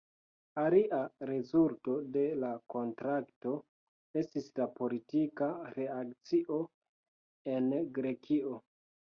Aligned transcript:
Alia 0.59 0.99
rezulto 1.31 1.97
de 2.15 2.23
la 2.43 2.49
kontrakto 2.75 3.53
estis 4.23 4.49
la 4.61 4.67
politika 4.81 5.53
reakcio 5.77 6.59
en 7.59 7.73
Grekio. 8.01 8.59